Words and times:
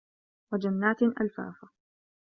وَجَنّاتٍ 0.53 1.03
أَلفافًا 1.03 1.69